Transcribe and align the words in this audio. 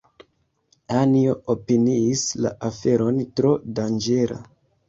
Anjo 1.01 1.35
opiniis 1.55 2.25
la 2.47 2.55
aferon 2.71 3.23
tro 3.41 3.55
danĝera. 3.81 4.43